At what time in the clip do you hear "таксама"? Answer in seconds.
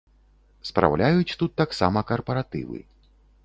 1.63-2.05